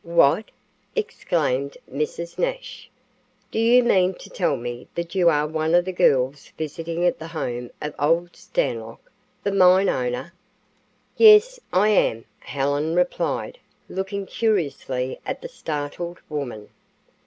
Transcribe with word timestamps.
"What?" 0.03 0.49
exclaimed 0.95 1.77
Mrs. 1.87 2.39
Nash. 2.39 2.89
"Do 3.51 3.59
you 3.59 3.83
mean 3.83 4.15
to 4.15 4.31
tell 4.31 4.57
me 4.57 4.87
that 4.95 5.13
you 5.13 5.29
are 5.29 5.45
one 5.45 5.75
of 5.75 5.85
the 5.85 5.91
girls 5.91 6.51
visiting 6.57 7.05
at 7.05 7.19
the 7.19 7.27
home 7.27 7.69
of 7.83 7.93
Old 7.99 8.35
Stanlock, 8.35 9.11
the 9.43 9.51
mine 9.51 9.89
owner?" 9.89 10.33
"Yes, 11.17 11.59
I 11.71 11.89
am," 11.89 12.25
Helen 12.39 12.95
replied, 12.95 13.59
looking 13.87 14.25
curiously 14.25 15.19
at 15.23 15.43
the 15.43 15.49
startled 15.49 16.17
woman. 16.29 16.69